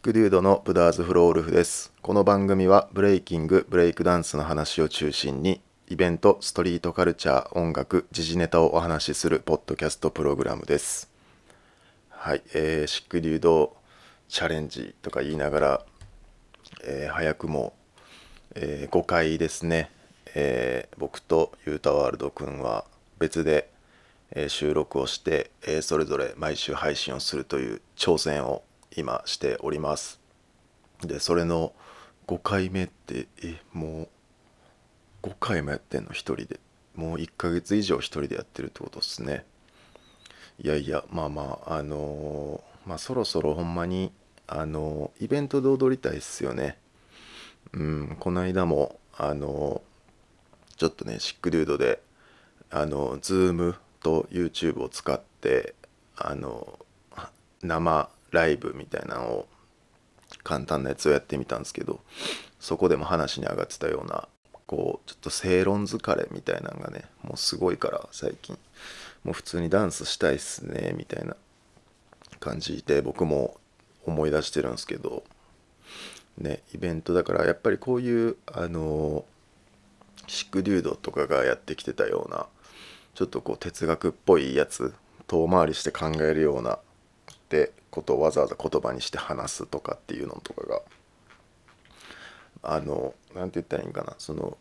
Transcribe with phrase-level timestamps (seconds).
[0.00, 1.92] ックデュードのブダーズフロールフです。
[2.00, 11.10] この番組はブレイキングブレイクダンスの話を中心にイベントストリートカルチャー音楽時事ネタをお話しするポッドキャストプログラムです。
[12.08, 13.76] はい、えー、シックデュード
[14.30, 15.84] チャレンジとか言いながら、
[16.82, 17.74] えー早くも、
[18.54, 19.90] え5回ですね、
[20.34, 22.86] えー僕とユータワールドくんは
[23.18, 23.68] 別で、
[24.34, 28.62] え収録をして、えそれぞれ毎週配信をするという挑戦を
[28.96, 30.20] 今しております。
[31.02, 31.72] でそれの
[32.26, 34.08] 5回目ってえも
[35.22, 36.10] う5回もやってんの？
[36.12, 36.60] 一人で。
[36.96, 39.44] もう1ヶ月以上一人でやってるってことですね。
[40.62, 44.12] いやいやまあまああのーまあそろそろほんまに
[44.46, 46.78] あのーイベントで踊りたいっすよね。
[47.72, 52.02] うんこの間もあのーちょっとねシックデュードで
[52.70, 55.74] あの Zoom と YouTube を使って
[56.16, 56.78] あの
[57.62, 59.48] 生ライブみたいなのを
[60.42, 62.00] 簡単なやつをやってみたんですけど
[62.58, 64.28] そこでも話に上がってたような
[64.66, 68.58] こうちょっと正論疲れみたいなのがねもうすごいから最近。
[69.24, 71.36] もう普通にダンスしたいっすねみたいな
[72.38, 73.58] 感じで僕も
[74.06, 75.22] 思い出してるんですけど
[76.38, 79.24] ねイベントだからやっぱりこういうあの
[80.26, 82.46] シックデュードとかがやってきてたような
[83.14, 84.94] ちょっとこう哲学っぽいやつ
[85.26, 86.78] 遠回りして考えるようなっ
[87.48, 90.82] てことをわざわざ言葉にして話すとかっていうのとかが
[92.62, 94.14] あのなんて言ったらいいんかな。
[94.18, 94.56] その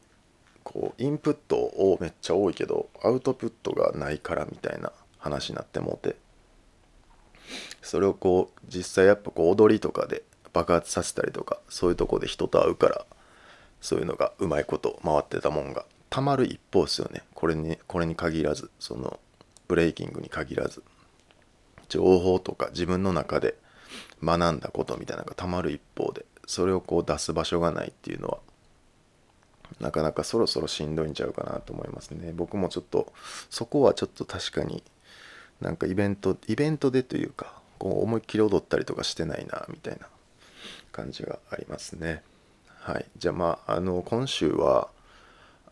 [0.63, 6.15] こうインプットをめっちゃ多いけどアウトプットがないからみたいな話になってもうて。
[7.81, 13.05] それをこう実際やっぱこう踊りとかで爆発させたりとかそういうとこで人と会うから
[13.81, 17.23] そういうのがうまいこと回ってたもんがたまる一方ですよね。
[17.33, 19.19] これにこれに限らずその
[19.67, 20.83] ブレイキングに限らず。
[21.89, 23.55] 情報とか自分の中で
[24.23, 28.39] 学んだことみたいなのがたまる一方でそれをこう出す場所がないっていうのは
[29.79, 32.33] なかなかそろそろしんどいんちゃうかなと思いますね。
[32.35, 33.13] 僕もちょっと
[33.49, 34.83] そこはちょっと確かに
[35.61, 40.07] なんかイベントイベントでというかこう思いっきり踊ったりとかしてないなみたいな
[40.91, 42.23] 感じがありますね。
[42.79, 43.05] はい。
[43.17, 44.89] じゃあまああの今週は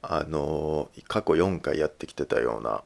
[0.02, 2.84] あの過去4回やってきてたような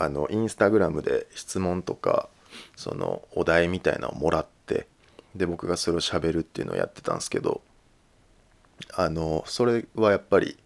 [0.00, 2.30] あのインスタグラムで質問とか
[2.74, 4.86] そのお題みたいなのをもらって
[5.34, 7.60] で僕がそれをしゃべるっていうのをやってたんですけど
[8.96, 10.56] あのそれはやっぱり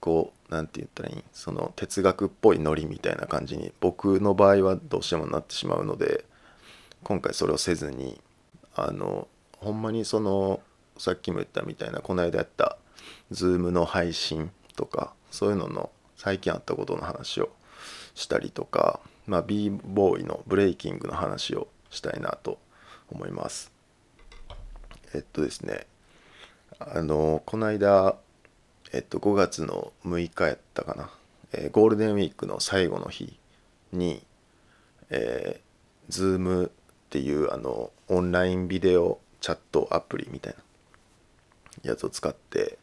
[0.00, 6.24] こうなんて言ったらいいその哲学っぽいノリみたいな感じに僕の場合はどうしてもなってしまうので
[7.02, 8.20] 今回それをせずに
[8.76, 9.26] あの
[9.58, 10.60] ほんまにその
[10.96, 12.78] さっきも言ったみたいなこの間やった
[13.32, 17.50] Zoom の配信とかそういうのの最近あったことの話を
[18.18, 18.98] したりとか、
[19.28, 22.58] まあ、b ボーイのブレイキングの話をしたいなと
[23.10, 23.70] 思います。
[25.14, 25.86] えっとですね
[26.80, 28.16] あのこの間、
[28.92, 31.10] えっと、5月の6日やったかな、
[31.52, 33.38] えーゴールデンウィークの最後の日
[33.92, 34.22] に、
[35.10, 36.70] えー、Zoom っ
[37.10, 40.54] ていうあのオンラインビデオチャットアプリみたい
[41.84, 42.78] なやつを使って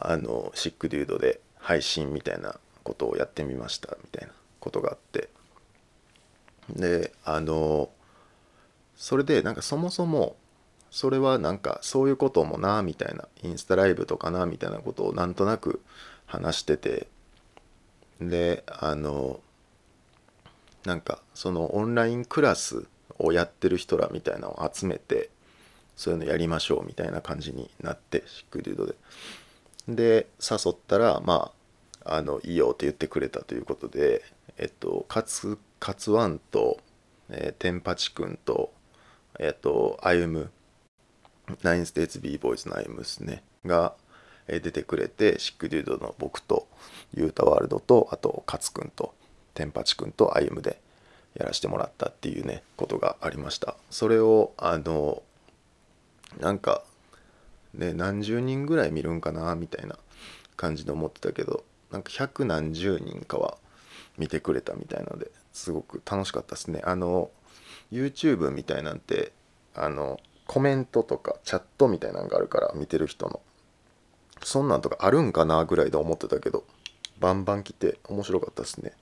[0.00, 5.28] あのシックデュードで配信みたいなことをやってみましたみたいなことがあって。
[6.68, 7.90] であの
[8.96, 10.36] それでなんかそもそも
[10.90, 15.82] それはなんかそういうこともなみたいなインスタライブとかなみたいなことをなんとなく
[16.26, 17.08] 話してて。
[18.20, 19.40] であの
[20.84, 22.86] なんかそのオンラインクラス
[23.18, 25.30] をやってる人らみたいなのを集めて
[25.96, 28.94] そういうのやりましょうみたいな感じになってシックデュードで。
[29.88, 31.50] で誘ったらま
[32.04, 34.22] あのいいよって言ってくれたということで
[34.58, 36.78] えっとカツカツワンと、
[37.30, 38.72] えー、テンパチくんと
[39.38, 40.50] えっと歩む
[41.62, 43.94] ナインステーツ b ボーイズの歩むですねが、
[44.46, 46.66] えー出てくれてシックデュードの僕と
[47.14, 49.14] ユータワールドとあとカツくんと
[49.54, 50.80] テンパチくんと歩むで
[51.34, 53.76] やらせてもらったっていうねことがありました。
[53.90, 55.22] それをあの
[56.40, 56.82] なんか
[57.74, 59.96] ね何十人ぐらい見るんかなみたいな
[60.56, 63.58] 感じで思ってたけどなんか百何十人かは
[64.18, 66.82] 見てくれたみたいのですごく楽しかったですね。
[66.84, 67.30] あの
[67.92, 69.32] YouTube みたいなんて
[69.74, 73.40] あのコメントとかチャットみたいなのがあるから見てる人の。
[74.42, 76.64] そんなんとかあるんかなぐらいで思ってたけど
[77.18, 78.92] バンバン来て面白かったですね。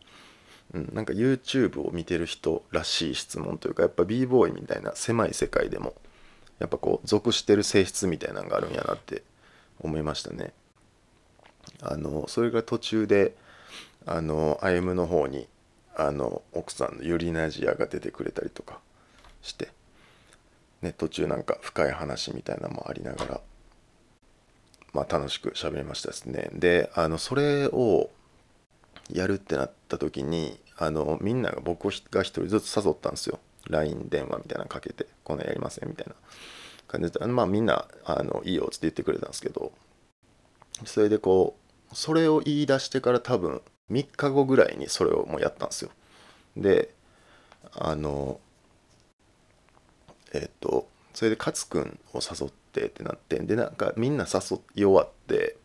[0.74, 5.94] うん、なんか YouTube を見てる人らしい質問というかやっぱ b ボーイみたいな狭い世界でも
[6.58, 9.22] やっぱこう属してる性質みたいなのがあるんやなって
[9.80, 10.52] 思いましたね。
[11.82, 13.34] あのそれが途中で
[14.06, 15.48] あの歩夢の方に
[15.96, 18.78] あの奥さんのユリナジアが出てくれたりとか
[19.42, 19.68] して
[20.82, 23.40] ね途中なんか深い話みたいなのもありながら
[24.92, 26.50] まあ楽しく喋りましたですね。
[26.54, 28.10] であのそれを
[29.10, 33.38] やるってなった時にあのみんなが僕が一人ずつ誘ったんですよ。
[33.68, 36.14] LINE 電話みたいなのかけてこんなんやりませんみたいな。
[36.88, 39.72] 感じでまあみんなあのいいよって言ってくれたんですけど
[40.84, 45.90] それでこうそれを言い出してから多分3日後ぐらいにそれをもうやったんですよ。
[46.56, 46.90] で
[47.72, 48.40] あの
[50.32, 55.56] えっ、とそれで勝くんを誘ってってなってでなんかみんな誘い終わって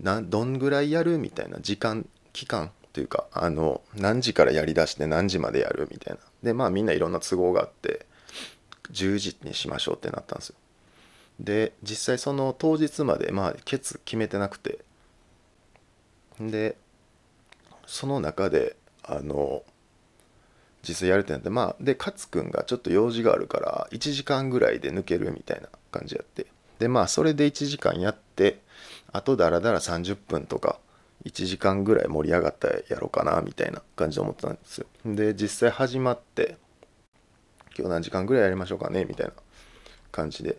[0.00, 1.18] などんぐらいやる？
[1.18, 2.70] みたいな時間期間？
[2.92, 5.88] というかあの何時からやりだして何時までやる？
[5.90, 6.20] みたいな。
[6.42, 8.06] でまあみんないろんな都合があって
[8.92, 10.56] 10時にしましょうってなったんですよ。
[11.40, 14.78] で実際その当日までまあケツ決めてなくて
[16.50, 16.76] で
[17.86, 19.62] その中であの
[20.86, 26.46] 実際やるってなってまあで勝くんがちょっと用事があるから1時間ぐらいで抜けるみたいな感じやって。
[26.78, 28.60] でまあそれで1時間やって
[29.12, 30.80] あとだらだら30分とか
[31.24, 34.86] 1時間ぐらい盛り上がったやろうかなみたいな感じで思ってたんですよ。
[35.04, 36.56] で実際始まって
[37.78, 39.32] 今日何時間ぐらいやりましょうかねみたいな
[40.10, 40.56] 感じで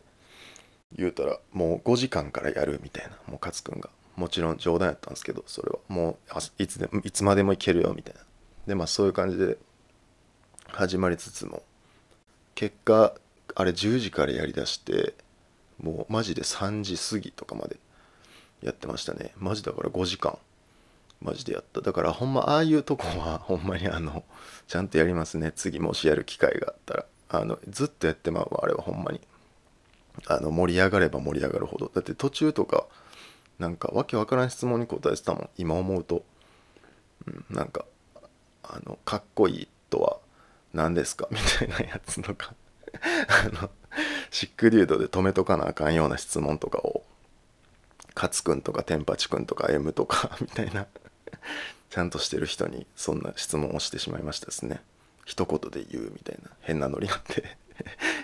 [0.96, 3.90] 言うたらもう5時間からやるみたいなもう勝くんが。
[4.16, 5.80] もちろん冗談やったんですけどそれは。
[5.88, 8.22] もういつでいつまでもいけるよみたいな。
[8.68, 9.58] でまあそういう感じで
[10.68, 11.64] 始まりつつも。
[12.56, 13.16] 結果
[13.56, 15.16] あれ10時からやりだして
[15.82, 17.78] もうマジで3時過ぎとかまで
[18.62, 19.32] やってましたね。
[19.38, 20.38] マジだから5時間。
[21.22, 21.82] マジでやった。
[21.82, 24.24] だからほんまああいうとこは ほんまにあの
[24.68, 25.52] ちゃんとやりますね。
[25.56, 27.06] 次もしやる機会があったら。
[27.30, 29.20] あのずっとやってまうわあれはほんまに。
[30.28, 31.92] あの盛り上がれば盛り上がるほど。
[31.94, 32.86] だって途中とか
[33.60, 36.24] なんかわけわからん質問に答えてたもん今思うと、
[37.28, 37.86] うん、なんか
[38.64, 40.18] あのかっこいいとは
[40.74, 41.28] 何ですか？
[41.32, 42.56] みたいなやつとか。
[43.28, 43.70] あの
[44.32, 47.04] シックデュードで止めとかなあかんような質問とかを
[48.16, 50.88] 勝くんとかテンパチくんとか M とか みたいな。
[51.90, 54.82] ちゃんとしてる人にそんな質問をしてしまいましたですね。
[55.26, 56.50] 一言で言うみたいな。
[56.62, 57.56] 変なノリになって。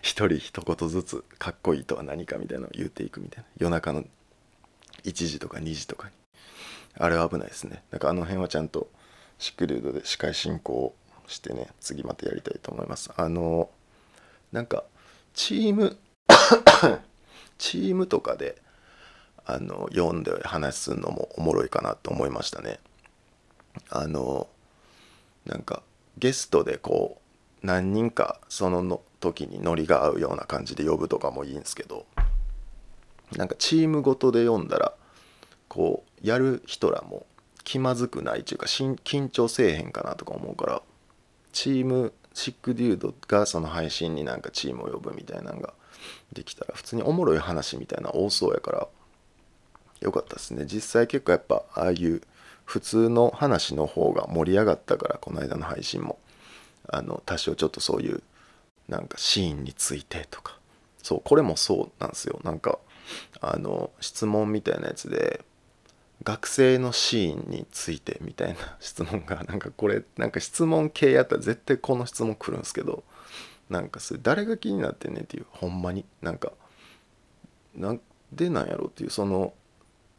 [0.01, 3.49] 一人一言ずつかっこいいとは何かみたいなのを言っていくみたいな。
[3.57, 4.03] 夜中の
[5.04, 6.13] 1時とか2時とかに。
[6.98, 7.84] あれは危ないですね。
[7.92, 8.90] だからあの辺はちゃんと
[9.38, 10.94] シックデュードで司会進行
[11.28, 13.12] してね次またやりたいと思います。
[13.16, 13.69] あの
[14.51, 14.84] なんか
[15.34, 15.98] チーム
[17.57, 18.62] チームとかで
[19.46, 22.80] あの読んで話すのもおもろいかなと思いましたね。
[23.90, 24.48] あの
[25.46, 25.84] なんか
[26.18, 27.22] ゲストでこ
[27.63, 32.06] う何人かその時にノリが合うような感じで呼ぶとかもいいんですけど。
[33.35, 34.93] なんかチームごとで読んだら
[35.67, 37.25] こうやる人らも
[37.63, 40.81] 気まずくないというか緊張せえへんかなとか思うから
[41.53, 45.73] チームシックデュードがその配信になんかチームを呼ぶみたいなのが
[46.33, 48.87] できたら普通におもろい話みたいな多そうやから
[50.01, 50.65] よかったですね。
[50.65, 52.21] 実際結構やっぱああいう
[52.63, 56.17] 普通の話の方が盛り上がったからこの間の配信も。
[56.91, 58.23] あの多少ちょっとそういう
[58.87, 60.57] なんかシーンについてとか。
[61.03, 62.39] そうこれもそうなんですよ。
[62.43, 62.79] なんか
[63.41, 65.44] あの質問みたいなやつで
[66.23, 73.03] 学生のシーンについてみたいな 質問がなんかこれなんか質問系やったら絶対この質問来るんですけど
[73.69, 76.05] なんかそれ誰が気になってんねんっていうほんまに。
[76.22, 76.53] なんか
[77.75, 79.53] なんでなんやろうっていうその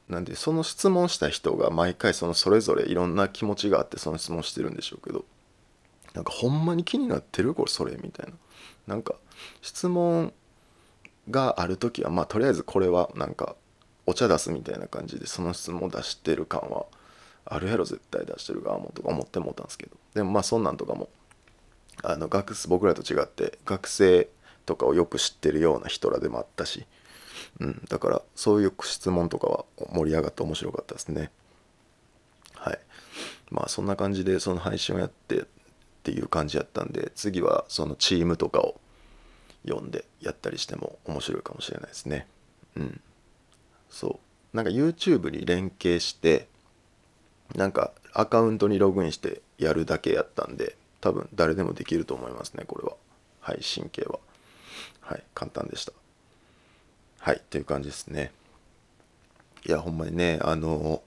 [0.09, 5.25] なんでその質問した人が毎回そのそれぞれいろんな気持ちがあってその質問してるんでしょうけど
[6.15, 8.33] なんかほんまに気になってるこれそれみたいな。
[8.87, 9.15] なんか
[9.63, 10.33] 質問
[11.31, 13.57] がある時はまあとりあえずこれはなんか
[14.07, 16.87] お茶出すみたいな感じでその質問を出してる感は
[17.45, 19.97] あるやろ絶対出してる側もとか思ってもうたんですけど。
[20.15, 21.09] でもまあそんなんとかも
[22.03, 24.29] あの学僕らと違って学生
[24.67, 26.87] とかをよく知ってるような人らでもあったし、
[27.59, 31.31] うん、だからそういう質問とかは盛り上がって面白かったですね。
[32.55, 32.79] はい。
[33.51, 35.45] まあそんな感じでその配信をやってっ
[36.03, 38.81] ていう感じやったんで次はそのチームとかを
[39.67, 42.27] 読んでやったりしても面白いかもしれないですね。
[42.77, 43.01] うん。
[43.89, 44.21] そ
[44.53, 44.57] う。
[44.57, 46.49] なんか YouTube に連携して
[47.55, 52.95] なんかアカウントにログインしてやるだけやったんで多分誰でもできると思いますねこれは。
[53.41, 54.19] はい神経は。
[55.01, 55.93] はい簡単でした。
[57.19, 58.33] はいっていう感じですね。
[59.67, 61.03] いやほんまにねあの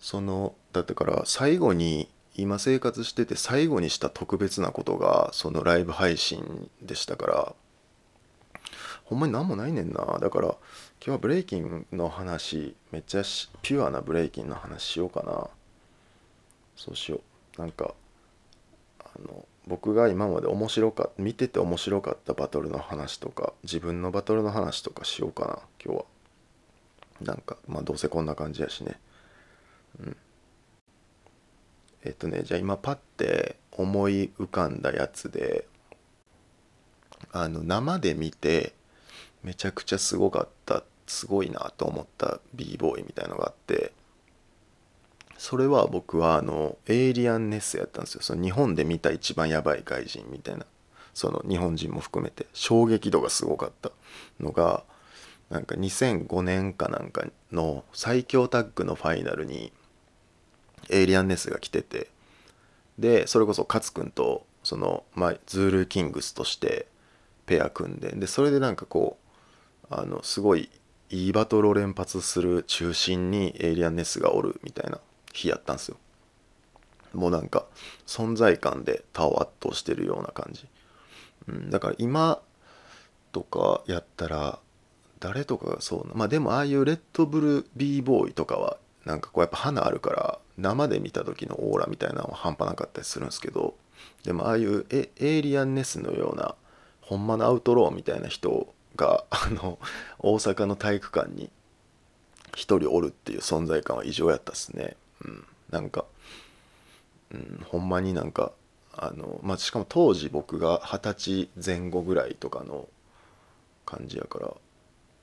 [0.00, 7.54] そのだってから最後に今生活してて最後にした特別なことがそのライブ配信でしたから
[9.12, 10.18] ほんまに何もないねんな。
[10.20, 10.56] だから今
[11.00, 13.22] 日はブレイキンの話めっちゃ
[13.60, 15.50] ピュアなブレイキンの話しようかな。
[16.76, 17.20] そうしよ
[17.58, 17.60] う。
[17.60, 17.92] なんか
[19.00, 26.04] あの僕が今まで面白かった見てて面白かったバトルの話とか自分のバトルの話とかしようかな今日は。
[27.20, 28.98] なんかまあどうせこんな感じやしね。
[30.00, 30.16] うん。
[32.04, 35.66] えっとねじゃあ今パッて思い浮かんだやつで
[37.30, 38.72] あの生で見て
[39.42, 43.92] めちゃくちゃすごかったすごいなと思った b ボーイみたいのがあって
[45.36, 48.22] それは僕はあのエイリアンネスやったんですよ。
[48.22, 50.64] その日本で見た一番やばい外人みたいな
[51.14, 53.90] その日本人も含めて衝撃度がすごかった。
[54.38, 54.84] のが
[55.50, 59.72] なんか2005年かなんかの最強タッグのファイナルに
[60.90, 62.08] エイリアンネスが来てて
[62.98, 66.86] でそれこそ勝君とその、まあ、ズールキングスとして
[67.46, 69.21] ペア組んででそれでなんかこう
[70.00, 70.70] あのすごい
[71.10, 74.98] いいバトルを連発する中心にエイリアンネスがおるみたいな
[75.32, 75.96] 日やったんですよ。
[77.14, 77.66] もうなんか
[78.06, 80.66] 存在感で他を圧倒してるような感じ、
[81.48, 82.40] うん、だから今
[83.32, 84.58] とかやったら
[85.20, 93.74] 誰とかがそうなまあでもああいうレッドブル b ボーイとかはなんかこうやっぱ花あるから生で見た時のオーラみたいなのは半端なかったりするんですけど
[94.24, 96.54] でもああいうエイリアンネスのような
[97.00, 99.78] ほんまのアウトローみたいな人があの
[100.18, 101.50] 大阪の体育館に
[102.54, 104.96] 一人おるっていう存在感は異常やったっすね。
[105.24, 106.04] うん、なんか、
[107.32, 108.52] うん、ほんまになんか
[108.92, 112.88] あの、まあ、しかも当時僕が二十歳前後ぐらいとかの
[113.86, 114.52] 感じやから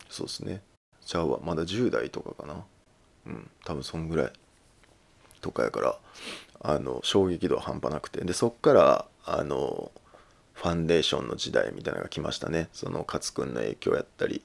[0.10, 0.62] そうっすね。
[1.06, 1.40] ちゃうわ。
[1.44, 2.64] まだ10代とかかな。
[3.28, 3.50] うん。
[3.66, 4.32] 多分そんぐらい
[5.42, 5.98] とかやから
[6.62, 8.24] あの衝撃度は半端なくて。
[8.24, 9.92] でそっからあの
[10.60, 12.68] ファンデーションの時代みたいなのが来ましたね。
[12.74, 14.44] その勝君の影響やったり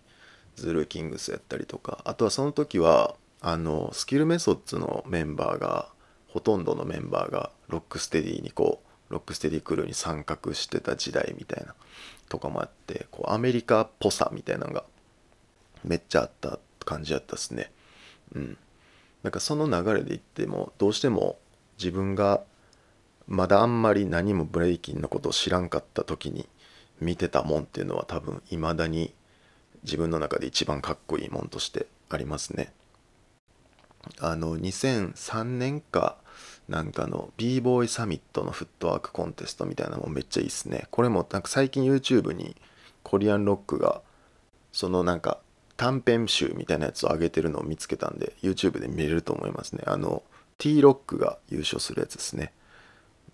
[0.54, 2.02] ズルーキングスやったりとか。
[2.04, 5.88] あとはその時はあのスキルメソッツのメンバーが
[6.28, 8.80] ほとんどのメンバーがロックステディにこ
[9.10, 11.74] うロックステディクルーに参画してた時代みたいな
[12.28, 14.84] とかもあってこうアメリカっぽさみたいなのが
[15.82, 17.72] めっちゃあった感じやったっすね。
[18.36, 18.56] うん。
[19.24, 21.38] なんかその流れで言ってもどうしても
[21.76, 22.44] 自分が
[23.26, 26.48] まだあんまり何もブレイキンのことを知らんかった時に
[27.00, 29.14] 見てたもんっていうのは多分いまだに
[29.82, 32.72] 自分の中で一番かっこいいもんとしてありますね。
[34.18, 36.16] あの2003年か
[36.68, 40.86] なんかの b ボーイサミットのフットワークコンテストみたいなのもめっちゃいいっすね。
[40.90, 42.56] これもなんか最近 YouTube に
[43.02, 44.02] コリアンロックが
[44.72, 45.38] そのなんか
[45.76, 49.82] 短編集みたいなやつを上げてるのを見つけたんで YouTube で見れると思いますね。
[49.86, 50.22] あの
[50.58, 52.52] T ロックが優勝するやつですね。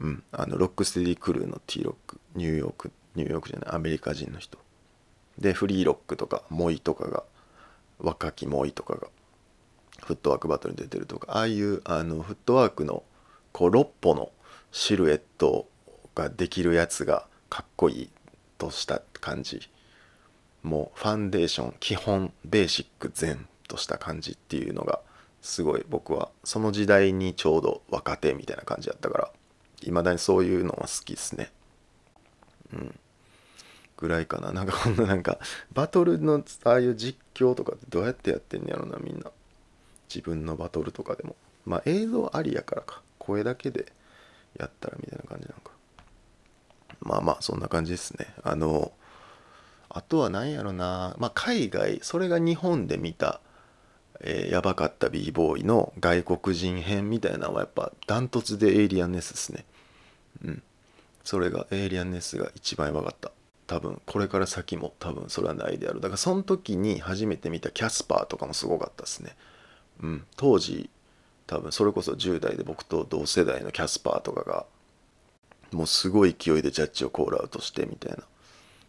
[0.00, 2.21] うん、あのロックステディクルーの T ロック。
[2.35, 3.75] ニューヨークニューヨークじゃない。
[3.75, 4.59] アメリカ人の人。
[5.38, 7.23] でフリーロックとかモイとかが
[7.99, 9.09] 若きモイとかが
[10.04, 11.33] フットワークバトルに出てるとか。
[11.33, 13.02] ああいうあのフットワークの
[13.52, 14.30] こう6歩の
[14.73, 15.66] シルエット
[16.14, 18.11] ができるやつがかっこいい
[18.59, 19.69] とした感じ。
[20.62, 25.00] もうファンデーション基本ベーシック全とした感じっていうのが
[25.40, 29.30] すごい僕はその時代にちょうど若手みたいな感じだったから。
[29.82, 31.50] いまだにそういうのは好きですね。
[32.72, 32.99] うん。
[33.96, 34.52] ぐらいかな。
[34.52, 35.38] なんかこんななんか
[35.72, 39.30] バトルのああいう実況とかってどうやってやってんやろなみんな。
[40.08, 41.37] 自分のバトルとかでも。
[41.64, 43.02] まあ映像ありやからか。
[43.18, 43.92] 声だけで
[44.58, 45.72] やったらみたいな感じなのか。
[47.00, 48.34] まあまあそんな感じですね。
[48.42, 48.92] あの
[49.88, 51.14] あとは何やろな。
[51.18, 53.40] まあ海外それが日本で見た
[54.22, 59.64] えー、やばかった b ボーイの外国人編みたいなのはやっぱダントツでエイリアンネスですね。
[60.44, 60.62] うん。
[61.25, 63.32] それがエイリアンネスが一番やばかった。
[63.66, 69.37] 多分これから先も多分それはないであるだからその時に初めて見たキャスパーとかもすごかったですね。
[70.02, 70.25] うん。
[70.37, 70.90] 当時
[71.47, 74.66] 多分それこそ10代で僕と同世代のキャスパーとかが
[75.73, 78.25] もうすごい勢いでジャッジをコールアウトしてみたいな。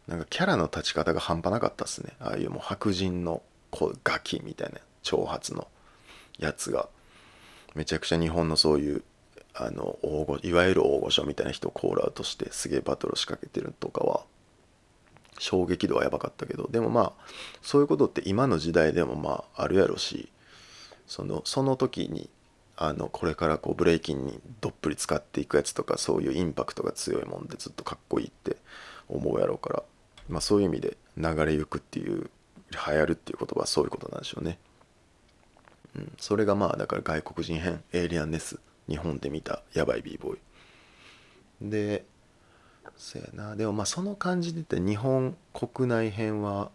[0.08, 2.14] なんかキャラの立ち方が半端なかったっすね。
[2.20, 5.68] ああいうもう白人のこうガキみたいな長髪の
[6.40, 6.90] やつが。
[7.74, 9.04] めちゃくちゃ日本のそういう
[9.54, 14.24] あの大御いわゆる大御所みたいな人をコールアウトしてすげえバトルを仕掛けてるとかは
[15.40, 17.12] 衝撃度はやばかったけどでもまあ
[17.62, 20.30] そういうことって今の時代でもまああるやろし
[21.08, 22.30] そのその時に
[22.78, 28.58] あのこれからこうブレイキンにどっぷり使っていくやつとかそういうインパクトが強いもんでずっとかっこいいって
[29.10, 29.84] 思うやろうから、
[30.30, 32.30] まあ、そういう意味で流れゆくっていう
[32.72, 34.58] 流行るっていう言葉はそういうことなんでしょうね。
[35.96, 38.60] うん、それがまあだから外国人編エイリアンネス
[38.92, 40.40] 日本で見たやばい b ボーイ
[41.62, 42.04] で
[42.98, 43.56] そやな。
[43.56, 46.72] でもまあその感じで言って日本国内編は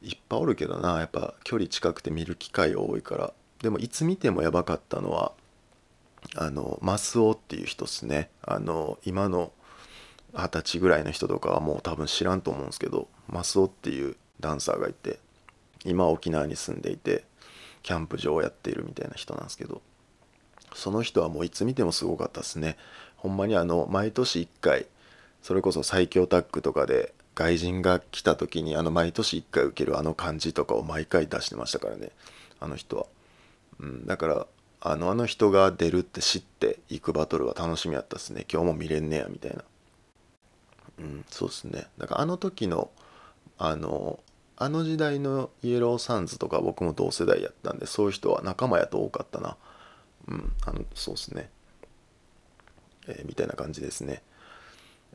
[0.00, 1.00] いっぱいおるけどな。
[1.00, 3.32] やっぱ距離近くて見る機会多いから。
[3.62, 5.32] でもいつ見てもやばかったのは
[6.36, 8.30] あのマスオっていう人っすね。
[8.42, 9.52] あの今の
[10.32, 15.18] 二十歳ぐらいの人とかはもう多分知らんと思うんですけどマスオっていうダンサーがいて
[15.84, 17.24] 今沖縄に住んでいて
[17.82, 19.82] キャンプ場をやっているみたいな人なんですけど。
[20.78, 22.76] その人はもういつ見てもすごかったですね。
[23.16, 24.86] ほんまにあの毎年1回
[25.42, 32.10] それこそ最強タッグとかで外人が来た時にあの毎年1回受けるあの感じとかを毎回出してましたからね。
[32.60, 33.06] あの人は、
[33.80, 34.46] うん、だから
[34.80, 38.46] あのあの人が出るって知って行くバトルは楽しみやったっすね。
[38.50, 39.64] 今日も見れんねやみたいな。
[41.00, 41.86] うんそうっすね。
[41.98, 42.90] だからあの時の
[43.58, 44.20] あの
[44.56, 49.56] あの時代のイエローサンズとか僕も同世代やったんでそういう人は仲間やと多かったな。
[50.28, 51.50] うんあのそうっすね。
[53.08, 54.22] えー、みたいな感じですね、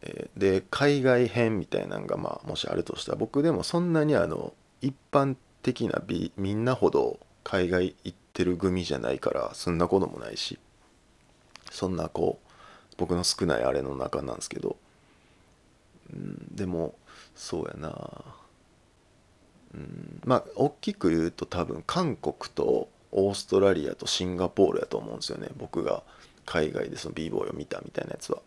[0.01, 6.01] えー、で海外編みたいなのがまあもしあるとしたら僕でもそんなにあの一般的な
[6.35, 10.59] みんなほど海外行ってる組じゃないからそんなこともないし
[11.71, 12.49] そんなこう
[12.97, 14.75] 僕の少ないあれの中なんですけど、
[16.13, 16.95] うん、でも
[17.35, 18.21] そうやな。
[19.73, 25.49] うんまあ大きく言うと多分韓国とオーストラリアとシンガポールやと思うんですよね。
[25.57, 26.03] 僕が
[26.45, 28.39] 海外でその b ボーイを見たみたいなやつは。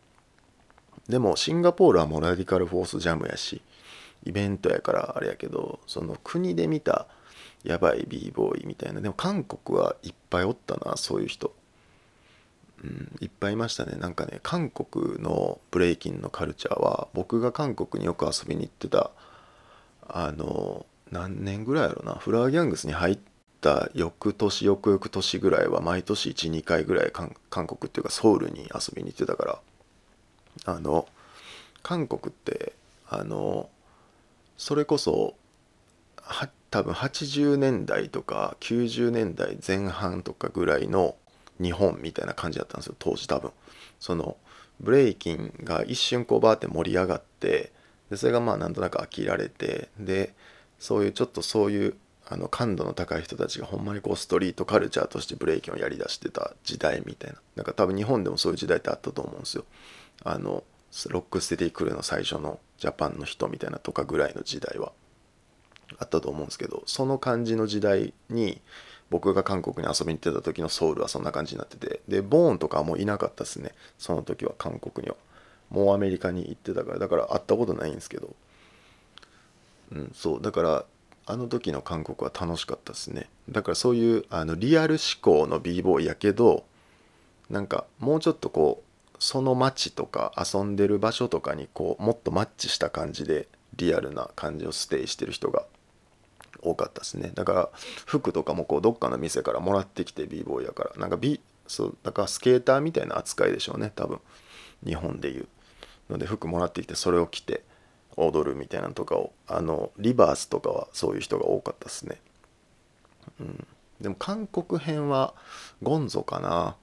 [1.09, 3.63] でもシンガポールはもうラディカルフォースジャムやし
[4.25, 7.07] イベントやからあれやけどその国で見た
[7.63, 9.01] やばい b ボーイみたいな。
[9.01, 11.55] でも韓国はいっぱいおったなそういう人。
[12.85, 13.97] うんいっぱいいましたね。
[13.99, 19.11] なんかね韓国のブレイキンのカルチャーは僕が韓国によく遊びに行ってた
[20.09, 22.15] あの何年ぐらいやろな。
[22.15, 23.19] フラーギャングスに入っ
[23.67, 29.61] た翌年翌々年ぐらいは毎年12回ぐらい韓国っていうかソウルに遊びに行ってたか
[30.65, 31.09] らあの
[31.83, 32.75] 韓国って
[33.09, 33.69] あの
[34.57, 35.35] それこそ
[36.17, 41.17] は多分80年代とか90年代前半とかぐらいの
[41.61, 43.51] 日本みたいな感じだったんですよ当時多分。
[43.99, 44.37] その
[44.79, 47.73] ブレイキンが一瞬こうバーって盛り上がって
[48.11, 50.35] でそれがまあなんとなく飽きられてで
[50.79, 51.97] そういうちょっとそういう
[52.29, 57.39] あの感度の高い人たちがほんまにこうストリートカルチャーとしてブレイキンをやりだしてた時代みたいな。
[57.57, 59.65] なんか多分日本でもそういう時代ってあったと思うんですよ。
[60.25, 60.65] あの
[61.09, 64.93] ロックステディクルーの最初のジャパンの人みたいなとかぐらいの時代は。
[65.99, 68.61] あったと思うんですけどその感じの時代に
[69.09, 72.01] 僕が韓国に遊びに行ってた時のソウルはそんな感じになってて。
[72.09, 73.73] でボーンとかはもういなかったですね。
[73.99, 75.17] その時は韓国には。
[75.71, 76.99] もうアメリカに行ってたから。
[76.99, 78.35] だから会ったことないんですけど。
[79.93, 80.43] うんそう。
[80.43, 80.85] だから
[81.27, 83.29] あの時の韓国は楽しかったですね。
[83.49, 86.65] だからそういうあのリアル思考の b ボーイやけど
[87.51, 95.65] なんかもうちょっとこうその街とか遊んでる場所とかにこうもっとマッチした感じでリアルな感じをステイしてる人が
[96.63, 97.33] 多かったですね。
[97.35, 97.71] だから
[98.07, 100.93] 服とかもこうどっかの店からもらってきて b ボーイやから。
[100.97, 104.21] なんか B そうだからスケーターみたいな扱いでしょうね多分。
[104.85, 105.49] 日本でいう。
[106.09, 107.63] ので服もらってきてそれを着て。
[108.17, 112.21] 踊るみたいなのとかをあのリバースとかはそういう人が多かったですね。
[113.41, 113.67] うん。
[114.01, 115.35] でも韓国編は
[115.83, 116.77] ゴンゾかな。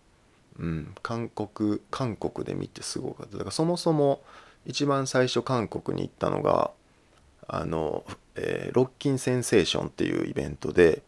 [0.60, 0.96] うん。
[1.02, 3.34] 韓国韓国で見てすごかった。
[3.34, 4.22] だからそもそも
[4.66, 6.72] 一番最初韓国に行ったのが
[7.48, 8.04] あの、
[8.36, 11.02] えー、ロッキンセンセーションっていうイベントで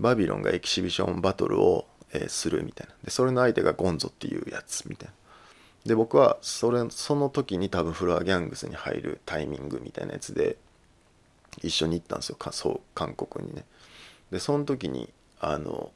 [0.00, 2.94] バビロンがエキシビションバトルを、えー、するみたいな。
[3.04, 5.14] でそれの相手がゴンゾっていうやつみたいな。
[5.86, 10.56] で僕はそれその時に多分フロアギャングスに入るタイミングみたいなやつで
[11.62, 12.36] 一緒に行ったんですよ。
[12.50, 13.64] そう韓国にね。
[14.30, 15.90] でその時にあの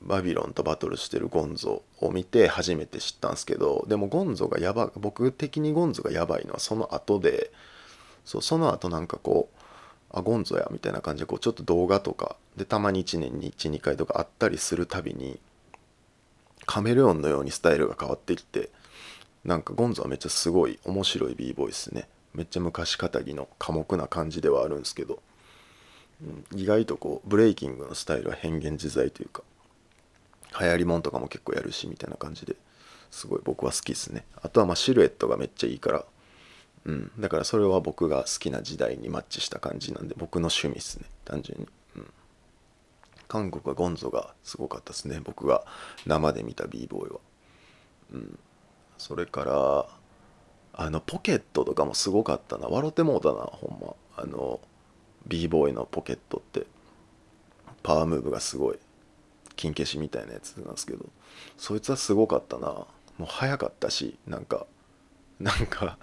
[0.00, 7.50] バビロンとバトルしてるゴンゾを見て初めて知ったんですけどでもゴンゾがやば僕的にゴンゾがやばいのはその後で
[8.24, 9.58] そうその後なんかこう
[10.10, 15.40] あゴンゾやみたいな感じでこうちょっと動画とかでたまに1年に12回とかあったりするたびに
[16.68, 18.68] カメレオンのようにスタイルが変わってきて
[19.42, 22.08] なんかゴンゾはめっちゃすごい面白い b ボイスね。
[22.34, 25.22] めっちゃ昔かたぎの寡黙な感じではあるんですけど、
[26.54, 29.42] 意外とこうブレイキングのスタイルは変幻自在というか
[30.60, 32.54] 流行りもんとかも結構やるしみたいな感じで
[33.10, 34.26] すごい僕は好きですね。
[34.42, 36.04] あとはまあシルエットがめっちゃいいから
[36.84, 41.66] うん、だからそれは僕が好きな時代にマッチした感じなんで僕の趣味ですね単純に、
[43.28, 45.20] 韓国はゴンゾがすごかったですね。
[45.22, 45.64] 僕が
[46.06, 47.20] 生で見た b ボーイは、
[48.12, 48.38] うん、
[48.96, 49.86] それから
[50.72, 52.68] あのポケットとかもすごかったな。
[52.68, 53.94] 笑ってもうたなほんま。
[54.16, 54.60] あの
[55.26, 56.66] b ボーイのポケットって。
[57.82, 58.78] パワームーブがすごい。
[59.56, 61.04] 金消しみたいなやつなんですけど。
[61.56, 62.68] そいつはすごかったな。
[62.68, 62.88] も
[63.20, 64.66] う速かったしなんか
[65.40, 65.98] なんか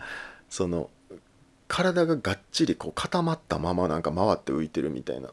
[0.49, 0.89] その
[1.67, 5.31] 体ががっちりこう固まったままなんか回って浮いてるみたいな。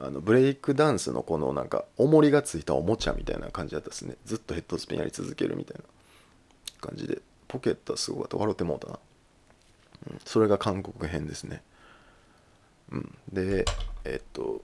[0.00, 4.16] あのブレイクダンスのこのなんか重りがついたおもちゃみたいな感じだったですね。
[4.24, 5.82] ずっとヘッドスピンやり続けるみたいな
[6.80, 7.20] 感じで。
[7.48, 8.36] ポケットはすごかった。
[8.36, 8.98] 笑ってもうたな
[10.26, 11.62] それが韓国編ですね。
[12.92, 13.14] うん。
[13.32, 13.64] で
[14.04, 14.62] えっと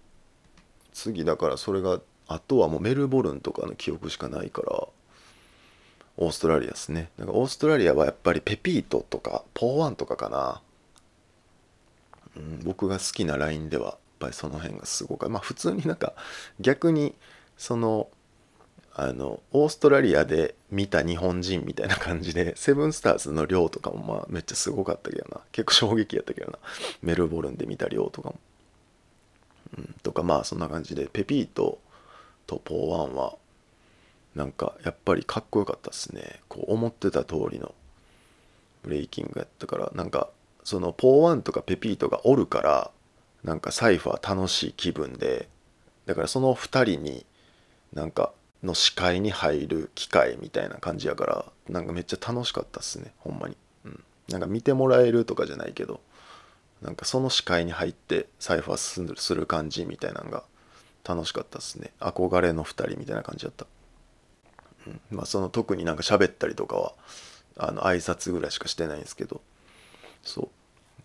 [0.92, 4.86] 次だからそれがあとはもうメルボルンとかの記憶しかないから
[6.18, 7.08] オーストラリアですね。
[7.16, 10.60] なんかオーストラリアはやっぱりペピートとかポーワンとかかな、
[12.36, 13.96] うん、僕が好きなラインでは。
[14.18, 16.14] ぱりその辺がすごくまあ普通になんか
[16.60, 17.14] 逆に
[17.56, 18.08] その
[18.96, 25.40] あのオーストラリアで見た日本人みたいな感じでセブンスターズの量とかもまあめっちゃすごかったけどな。
[25.50, 26.58] 結構衝撃やったけどな。
[27.02, 28.38] メルボルンで見た量とかも、
[29.78, 31.80] うん、とかまあそんな感じでペピート
[32.46, 33.34] とポーワンは
[34.36, 36.40] なんかやっぱりかっこよかったっすね。
[36.48, 37.74] こう思ってた通りの
[38.84, 39.90] ブレイキングやったから。
[39.96, 40.28] なんか
[40.62, 42.90] そのポーワンとかペピートがおるから
[43.44, 45.48] なんかサイファー楽しい気分で
[46.06, 47.26] だからその2人に
[47.92, 56.00] なんかの視界に入る機会みたいな感じやからなんかめっちゃ楽しかったっすねほんまに、うん、なんか見てもらえるとかじゃないけど
[56.82, 60.44] なんかその視界に入ってサイファーする感じみたいなのが
[61.02, 61.92] 楽しかったっすね。
[62.00, 63.66] 憧れの2人みたいな感じだった、
[64.86, 66.92] うん、まあその特になんか喋ったりとかは
[67.56, 69.40] あの挨拶ぐらいしかしてないんですけど
[70.22, 70.48] そう。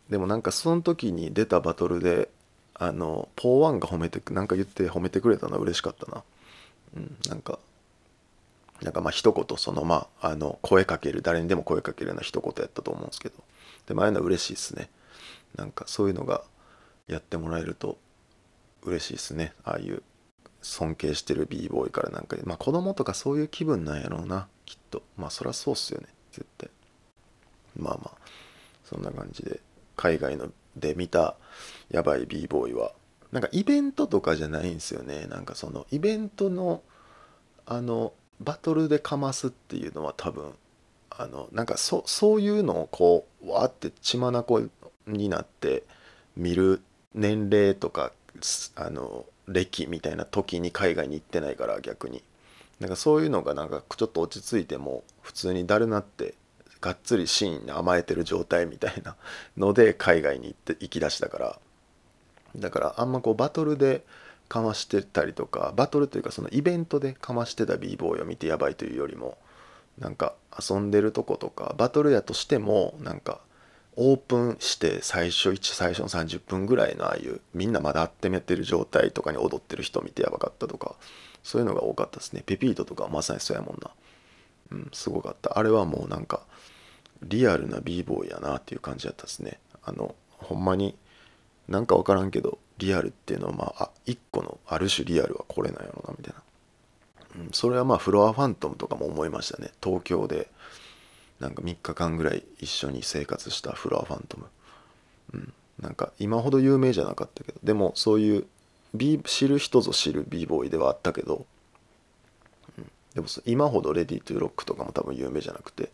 [0.10, 2.30] でもなんかその時に出たバトルで
[2.74, 6.24] あのポーワンが褒めてなんか言って褒めてくれたのは嬉しかったな。
[6.96, 7.60] うん、なんか
[8.82, 13.36] なんかまあ一言そのまああの声かける誰にでも声かけるような一言やったと思うんですけど。
[13.86, 14.90] でもああいうのは嬉しいですね。
[15.56, 16.44] なんかそういうのが
[17.08, 17.98] やってもらえると
[18.84, 19.54] 嬉しいですね。
[19.64, 20.04] ああいう
[20.62, 22.38] 尊敬してる b ボーイからなんか。
[22.46, 24.48] まあ子供とかそういう気分なんやろうな。
[24.66, 25.04] きっと。
[25.18, 26.08] まあそりゃそうっすよね。
[26.32, 26.70] 絶対。
[27.78, 28.18] まあまあ
[28.86, 29.60] そんな感じで。
[30.00, 31.36] 海外ので見た
[31.90, 32.94] やばい b ボーイは。
[33.34, 35.28] なんかイベントとかじゃないんですよね。
[35.28, 36.82] なんかそのイベントの
[37.66, 40.54] あのバトルでかますっていうのは多分
[41.10, 44.72] あのなんかそそういうのをこうわーって血眼
[45.06, 45.84] になって
[46.38, 46.82] 見る
[47.14, 48.14] 年齢とか
[48.76, 52.24] あの歴みたいな時に海外に行ってないから逆に。
[52.80, 56.36] なんかそういうのがなんかちょっと落ち着いても普通にだるなって
[56.82, 59.16] がっつりシーンに甘えてる状態みたいな
[59.58, 61.60] ので海外に行って行きだしたから。
[62.56, 64.04] だからあんまこうバトルで
[64.48, 69.38] かましてたりとかバトルというかそのイベントでかましてた b ボーイを見てやばいというよりも
[70.00, 73.40] なんか遊んでるとことかバトルやとしてもなんか
[73.96, 80.96] オープンして最初1最初の30分ぐらいのああいうみんなまだ温めてる状態とかに踊ってる人見てやばかったとか
[81.44, 82.44] そういうのが多かったですね。
[82.46, 83.92] ペピートとかまさにそうやもんな。
[84.72, 85.58] うんすごかった。
[85.58, 86.42] あれはもうなんか
[87.24, 89.60] リアルな b ボーイやなっていう感じだったですね。
[89.84, 90.96] あのほんまに
[91.68, 99.72] なんか分からんけどリアルっていうのはまあ一個のある種リアルはこれなんやろなみたいな、うん、それはまあフロアファントムとかも思いましたね。
[99.84, 100.50] 東京で
[101.40, 104.46] なんか3日間ぐらい一緒に生活したフロアファントム、
[105.34, 108.46] うん、なんか今ほど有名じゃなかったけどでもそういう
[109.26, 111.46] 知る人ぞ知る b ボーイではあったけど、
[112.78, 115.92] うん、でも今ほどレディー・トゥーロックとかも多分有名じゃなくて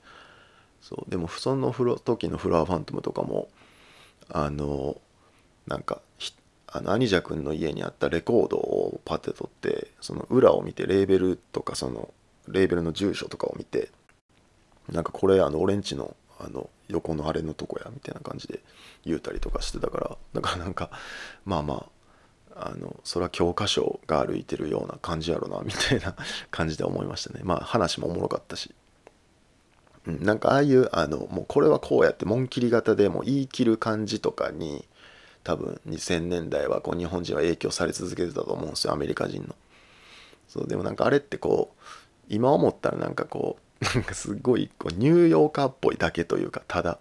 [0.85, 1.09] そう。
[1.09, 3.49] でもそのフロ時のフロアファントムとかも
[4.29, 5.01] あの
[5.65, 5.99] なんか
[6.67, 12.13] あの兄者君の家にあったレコードをパッて取ってその裏を見てレーベルとかその
[12.47, 13.89] レーベルの住所とかを見て
[14.91, 18.59] なんかこれあの俺んちのあの横のあれのとこやみたいな感じで
[19.05, 20.91] 言うたりとかしてたからだからなんか
[21.45, 21.85] まあま
[22.55, 26.15] ああのそれは教科書が歩いてるような感じやろなみたいな
[26.51, 27.41] 感じで思いましたね。
[27.43, 28.73] まあ話もおもろかったし、
[30.07, 34.85] なんかああいうあのもうこれはこうやって紋切り型でも言い切る感じとかに
[35.43, 39.55] 多分2000年代はこう日本人は影響され続けてたと思うんですよアメリカ人の。
[40.47, 41.83] そうでもなんかあれってこう
[42.29, 46.99] 今思ったらなんかこうなんかすごいこうニューヨーカーっぽいだけというかただ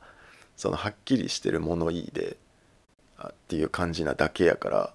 [0.56, 2.36] そのはっきりしてる物言いで
[3.22, 4.94] っていう感じなだけやから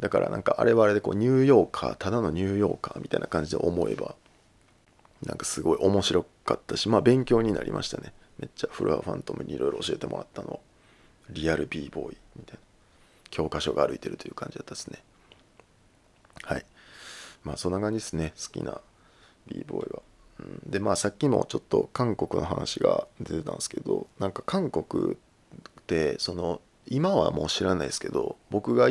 [0.00, 4.14] だからなんかあれはあれでこうニューヨーカーただのニューヨーカーみたいな感じで思えば
[5.24, 8.12] なんかすごい面白かったしまあ勉強になりましたね。
[8.38, 10.60] めっちゃフロアファントムにいろいろ教えてもらったの。
[11.30, 12.60] リアル b ボーイみたいな。
[13.30, 15.02] 教科書が歩いてるという感じだったですね。
[16.42, 16.66] はい。
[17.42, 18.32] まあそんな感じですね。
[18.36, 18.80] 好きな
[19.46, 20.02] b ボーイは、
[20.40, 25.16] うん、でまあさっきもちょっと韓国の話が出てたんですけどなんか韓国っ
[25.86, 28.88] てその今はもう知らないですけど僕が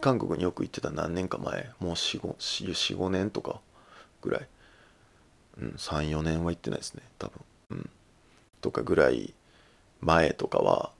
[0.00, 1.70] 韓国によく行ってた何年か前。
[1.80, 3.60] もう45年とか
[4.22, 4.48] ぐらい、
[5.60, 7.40] うん、34年は行ってないですね多分。
[7.70, 7.90] うん。
[8.60, 9.34] とかぐらい
[10.00, 10.90] 前とかは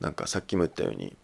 [0.00, 1.16] なんかさっきも言ったように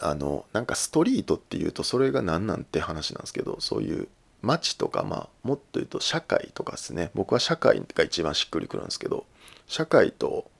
[0.00, 4.08] あのなんかストリートっていうとそれが何なんて話なんですけどそういう
[4.42, 7.10] 街とかまあもっと言うと社会とかですね。
[7.14, 9.26] 僕は社会が一番しっくりくるんですけど
[9.66, 10.50] 社会と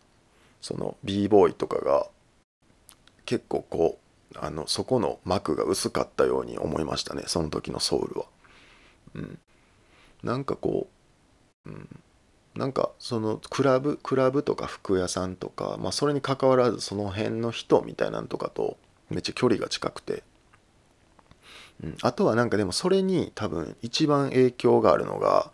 [0.61, 2.07] その b ボーイとかが
[3.25, 3.99] 結構こ
[4.35, 8.27] うあのそこの膜が薄かったように思いましたねその時のソウルは。
[9.14, 9.38] うん、
[10.23, 10.99] なんかこう、
[11.66, 11.88] うん、
[12.55, 18.77] なんかそのクラブクラブとか服屋さんとか、まあ、それにかかわらずその辺の人みたいなんとかと
[19.11, 20.23] めっちゃ距離が近くて、
[21.83, 25.53] うん、あとはなんかでもそれに多分一番影響があるのが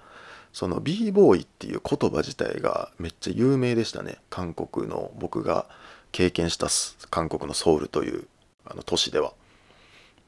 [0.52, 4.16] その b ボーイっていう言葉自体がめっちゃ有名でしたね。
[4.30, 5.66] 韓国の僕が
[6.12, 6.68] 経験した
[7.10, 8.26] 韓国のソウルという
[8.64, 9.34] あの都市では。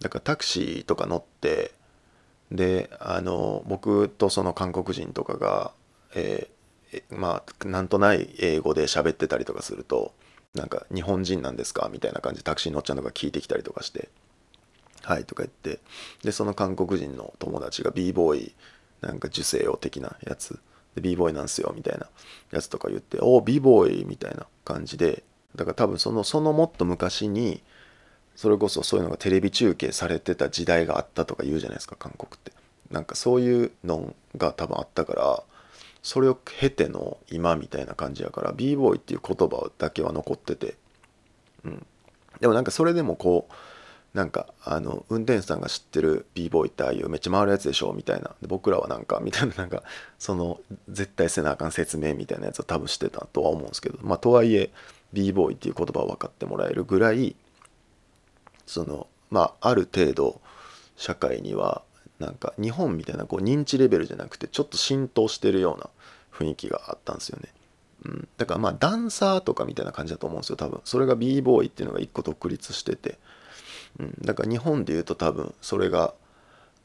[0.01, 1.73] だからタクシーとか乗って
[2.51, 5.73] であの僕とその韓国人とかが、
[6.15, 10.15] えー、まあなんとない英語で喋ってたりとかすると
[10.55, 11.91] なんか日本人なんですか？
[11.93, 14.09] みたいな感じでタクシー乗っちゃうのが聞いてきたりとかして
[15.03, 15.81] はいとか言って
[16.23, 18.55] でその韓国人の友達が b ボーイ
[19.03, 20.59] なんか受精用的なやつ
[20.95, 22.09] で b ボーイなんすよみたいな
[22.51, 25.23] やつとか言っておお b ボーイみたいな感じで
[25.55, 27.63] だから多分そのそのもっと昔に
[28.38, 32.53] それこそそういうのがテレビ中継されてた時代があったとか言うじゃないですか韓国って。
[32.88, 35.42] なんかそういうのが多分あったから
[36.05, 40.77] それを経ての今みたいな感じやから b ボーイっていう言葉だけは残ってて。
[41.64, 41.87] うん。
[42.38, 48.37] でもなんかそれでもこうなんかあの運転手さんが知ってる b ボーイってああいうめっちゃ回るやつでしょみたいな。
[48.40, 49.83] で僕らはなんかみたいななんか
[50.16, 53.98] その絶対せなあかん説明みたいなやつを多分してたとは思うんですけど。
[54.03, 54.70] まあとはいえ
[55.12, 57.35] b ボーイっていう言葉を分かってもらえるぐらい
[58.68, 60.40] そのまあある程度
[60.96, 61.83] 社会には
[62.20, 65.90] なんか日本みたいなこう認知レベルじゃなくてちょっと浸透してるような
[66.33, 67.48] 雰囲気があったんですよね。
[68.04, 70.81] うん、だからまあダンサーとかみたいな感じだと思うんですよ多分。
[70.85, 73.18] それが b ボーイっていうのが一個独立してて。
[73.98, 76.14] うん、だから日本でいうと多分それが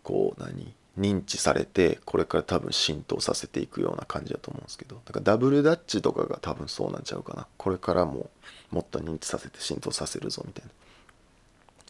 [0.01, 0.73] こう何？
[0.95, 5.01] 認知されてこれから多分浸透させていくような感じだと思うんですけど。
[5.05, 7.47] だからダブルダッチとかが多分そうなんちゃうかな。
[7.57, 8.29] これからも
[8.69, 10.71] もっと認知させて浸透させるぞみたいな。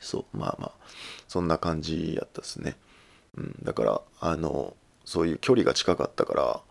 [0.03, 0.71] そうまあまあ
[1.27, 2.75] そんな感じやったですね、
[3.37, 6.61] うん、だからあのそういう距離が近かったから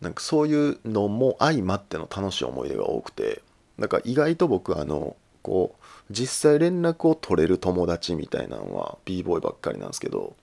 [0.00, 3.42] なんかそういうのも相まっての楽しい思い出が多くて
[3.78, 10.34] だか意外と僕あのこう実際連絡を取れる友達みたいなのは b ボーイばっかりなんですけど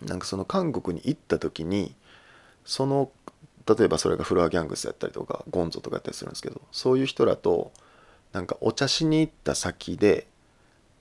[0.00, 1.94] なんかその韓国に行った時に
[2.64, 3.10] その
[3.66, 7.72] 例えばそれがフロアギャングスやったりとかゴンゾとかやったりするんですけどそういう人らと
[8.32, 10.26] なんかお茶しに行った先で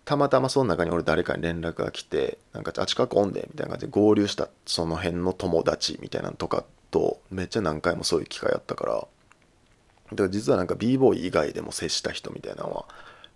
[0.06, 9.08] たまたまその中に俺誰かに連絡が来てなんかあ近くおんでみたいな感じで合流したその辺の友達みたいなのとかとめっちゃ何回もそういう機会あったから。
[10.12, 12.86] だから実はなんか b ボーイ以外でも接した人みたいなのは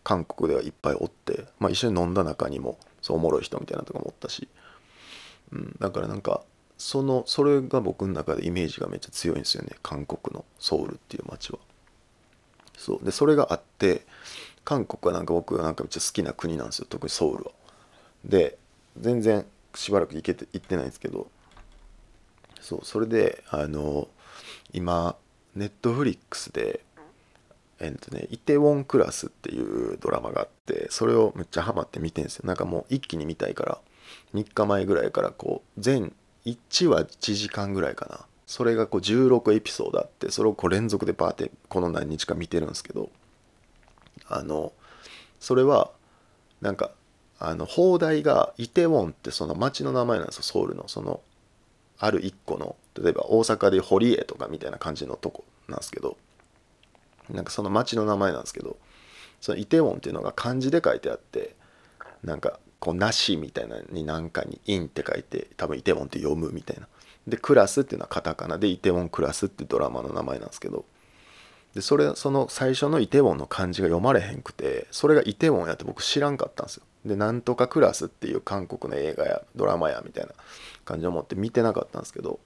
[0.03, 4.47] 韓国ではいっぱいおって、まあ、一緒に飲んだ中にもそうおもろい人みたいなとかもおったし、
[5.51, 6.41] うん、だからなんか
[6.77, 11.59] そのそれが僕の中でイメージがめっちゃ強いんですよね韓国のソウルっていう街は。
[12.77, 13.05] そう。
[13.05, 14.05] でそれがあって
[14.65, 16.87] 韓国はなんか僕がなんかめっちゃ好きな国なんですよ。
[16.89, 17.51] 特にソウルは。
[18.25, 18.57] で
[18.99, 21.27] 全然しばらく行けて行ってないんですけど。
[22.59, 24.07] そうそれであの
[24.73, 25.15] 今
[25.55, 26.81] ネットフリックスで
[27.79, 32.43] えっとね、イテウォンクラスっていうドラマがあって、それをめっちゃハマって見てんですよ。
[32.45, 33.79] なんかもう一気に見たいから、
[34.33, 36.13] 3日前ぐらいからこう、全
[36.45, 38.25] 1話1時間ぐらいかな。
[38.47, 43.09] それがこう16エピソードあって、それをこう連続でバーってこの何日か見てるんですけど、
[44.27, 44.73] あの、
[45.39, 45.91] それは、
[46.61, 46.91] なんか、
[47.39, 50.87] あの、放題がイテウォンってその町の名前なんですよ、ソウルの。
[50.87, 51.21] その、
[51.99, 56.17] ある一個の、例えば大阪で堀江とかみたいな感じのとこなんですけど、
[57.29, 58.77] なんかその町の名前なんですけど
[59.41, 61.55] そのイテウォンっていうのが漢字で書いてあって
[62.23, 66.87] なんかこう「なし」みたいなに何かに「イン」って書いて多分イテウォンって読むみたいな
[67.27, 70.85] でクラスっていうのはカタカナでイテウォンクラスってドラマの名前なんですけど
[71.75, 76.83] でそれその最初のイテウォンの漢字が読まれへんくてそれがイテウォンやって僕知らんかったんですよ。
[77.05, 80.31] でなんとかクラスっていう韓国の映画やドラマやみたいな
[80.85, 82.39] 感じで思って見てなかったんですけど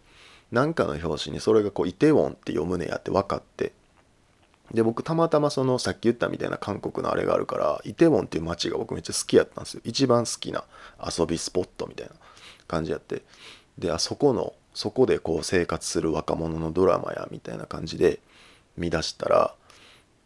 [0.51, 3.71] なんかの表紙にそれがこうイテウォンって読むねやって分かって
[4.73, 9.81] で僕たまたまそのさっき言ったみたいな韓国のあれがあるからイテウォンっていう街が僕めっちゃ好きやったんですよ。
[9.83, 10.63] 一番好きな
[11.17, 12.13] 遊びスポットみたいな
[12.67, 13.21] 感じやって。
[13.77, 18.19] であそこのそこでこう生活する若者のドラマやみたいな感じで
[18.79, 19.55] 見出したら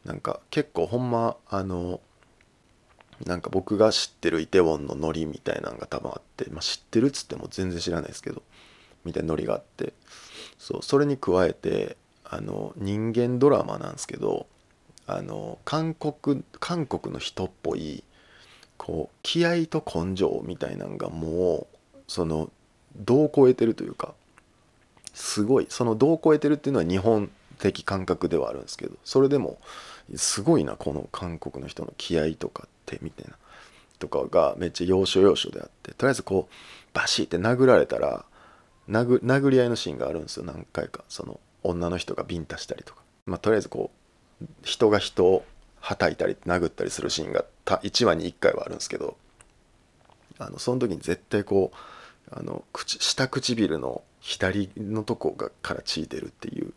[0.06, 2.00] なんか結構ほんまあの
[3.26, 8.42] なんか僕が知ってるイテウォンのノリみたいなのが多分あって、まあ、知ってるっつっても全然知らないですけど
[9.06, 9.94] みたいなノリがあって
[10.58, 14.48] そうそれに加えてあの人間ドラマなんですけど
[15.06, 18.04] あの韓国韓国の人っぽい
[18.78, 22.50] こう気合と根性みたいなのがもうその
[22.96, 24.14] 度を超えてるというか
[25.14, 29.58] すごいその度を超えてるっていうのは日本的感覚ではあるんですけどそれでも
[30.16, 33.36] すごいなこの韓国の人の気合とかってみたいな
[34.00, 36.54] とかがめっちゃ要所要所であってとりあえずこう
[36.94, 38.26] バシッて殴られたら
[38.90, 43.92] 殴殴り合いのシーンがあるんですよ何回かその女の人がビンタしたりとか、まあ、とりあえずこ
[44.42, 45.46] う人が人を
[45.80, 49.16] はたいたり殴ったりするシーンが1話に1回はあるんですけど
[50.40, 51.78] あのその時に絶対こう
[52.32, 56.74] あの口下唇の左のとこがから血出るっていう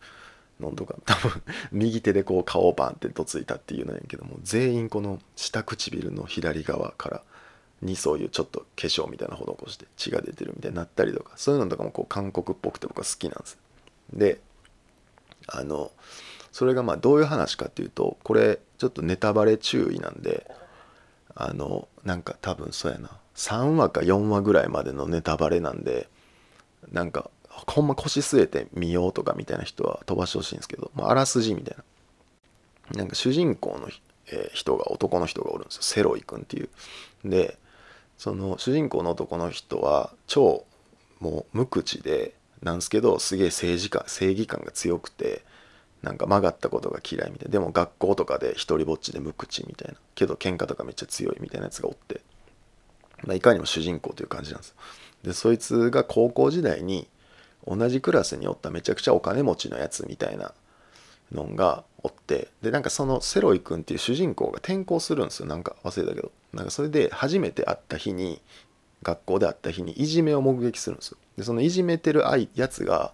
[0.61, 1.43] のとか多分
[1.73, 7.23] 右手でこう顔をバンってどついたっていうのやけども全員この下唇の左側から
[7.83, 13.59] にそういうちょっと化粧みたいな施して血が出てるみたいになったりとかそういうのとかもこう韓国っぽくて僕は好きなんです。
[14.13, 14.41] で
[15.49, 15.91] あの
[16.53, 20.51] それがまあどういう話かっていうとこれちょっとネタバレ注意なんで
[21.35, 23.11] あのなんか多分そうやな。
[23.35, 26.09] 3話か4話ぐらいまでのネタバレなんで
[26.91, 27.31] なんか
[27.67, 31.85] ほんま腰据えて見ようとかみたいな人は飛ばしてほしいんですけど、まあ、あらすじみたいな。
[32.99, 33.89] なんか主人公の、
[34.31, 35.83] え人が男の人がおるんですよ。
[35.83, 36.69] セロイ君っていう。
[37.25, 37.59] で
[38.19, 40.65] その主人公の男の人は超
[41.21, 45.45] もう無口でなんですけどすげえ政治家正義感が強くて
[46.03, 47.53] なんか曲がったことが嫌いみたいな。
[47.53, 49.99] でも学校とかで一人ぼっちで無口みたいな。
[50.15, 52.21] けど喧嘩とかめっちゃ強いみたいなやつがおって、
[53.25, 54.75] まあ、いかにも主人公という感じなんですよ。
[55.25, 57.09] でそいつが高校時代に
[57.67, 60.53] 同じクラスにおっためちゃくちゃお金持ちのやつみたいな
[61.33, 65.47] のがおってでなんかそのセロイ君っていう主人公が転校するんですよ。
[65.47, 66.31] なんか忘れたけど。
[66.53, 68.41] なんかそれで初めて会った日に
[69.03, 71.19] 学校で会った日にいじめを目撃するんですよ。
[71.37, 72.23] でそのいじめてる
[72.55, 73.13] やつが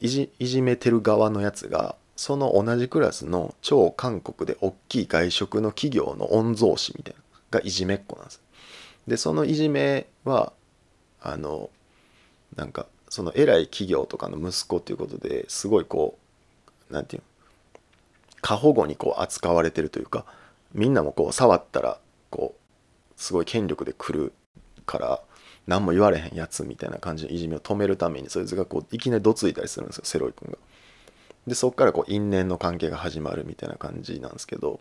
[0.00, 7.20] いじいじめてる側のやつがその同じクラスの超韓国で大きい外食の企業の御曹司みたいな
[7.58, 8.42] がいじめっ子なんです
[9.06, 10.52] でそのいじめは
[11.20, 11.70] あの
[12.56, 16.18] なんかその偉い企業とかの息子っていうことですごいこ
[16.90, 17.22] う何て言う
[18.42, 20.26] 過保護にこう扱われてるというか
[20.74, 21.98] みんなもこう触ったら
[22.28, 22.60] こう
[23.16, 24.34] すごい権力で来る
[24.84, 25.20] から
[25.66, 30.58] 何も言われへんやつみたいな感じのいじめを止めるためにそいつがこういきなりどついたりするんですよセロイ君が。
[31.46, 34.78] でそっからこう因縁の関係が始まるみたいな感じなんですけど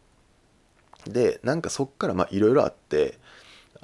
[1.07, 3.17] でなんかそっからまあいろいろあって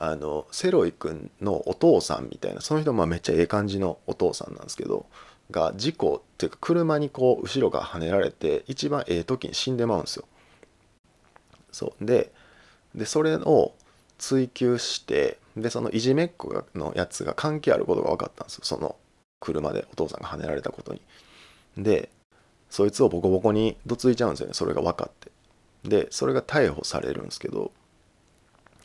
[0.03, 5.05] あのセロイ君のお父さんみたいなその人もめっちゃええ感じのお父さんなんですけど
[5.51, 10.25] が事故っていうか車にこう後ろからはねられて一番ええ時に死んでまうんですよ。
[11.71, 12.31] そうで
[12.95, 13.73] でそれを
[14.17, 18.95] 追求してでそのいじめっ子のやつが関係あることが分かったんですよその
[19.39, 21.01] 車でお父さんがはねられたことに。
[21.77, 22.09] で
[22.71, 25.31] そいつをボコボコにどついちゃうんですよねそれが分かって。
[25.87, 27.71] でそれが逮捕されるんですけど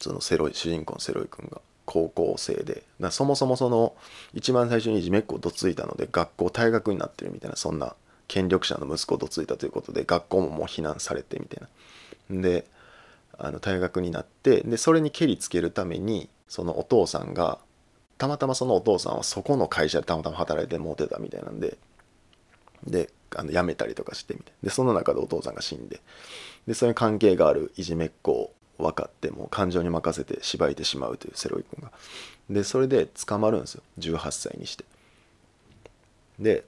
[0.00, 3.94] そのセロイ主人公のセロイ君が高校生でそもそもその
[4.34, 7.94] 一番最初にいじめっ子をどついたので学校退学になってるみたいなそんな
[8.28, 11.62] 権力者の息子をどついたということで学校ももう非難されてみたい
[12.30, 12.42] な。
[12.42, 12.66] で
[13.38, 17.58] あの退学になってでそれにけりつけるためにそのお父さんが
[18.18, 21.76] たまたまそのお父さんはそこの会社でたまたま働いてもうてたみたいなんで
[22.86, 26.00] であの辞めたりとかしてみたいでその中でお父さんが死んで
[26.66, 31.92] でそういう関係があるいじめっ子分かっても感情に任せてしばいてしまうというセロイ君が。
[32.50, 33.82] でそれで捕まるんですよ。
[33.98, 34.84] 18歳にして。
[36.38, 36.64] で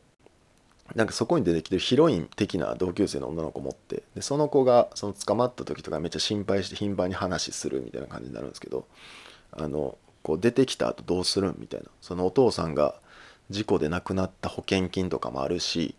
[0.95, 4.03] なんかそこに出てきてるヒロイン的な同級生の女の子持って。
[4.15, 8.87] でその子がその捕まった時とかめっちゃ心配して頻繁に話するみたいな感じになるんですけど。
[9.53, 11.87] あのこう出てきた後どうするんみたいな。
[12.01, 12.97] そのお父さんが
[13.51, 15.95] 事故で亡くなった保険金とかもあるし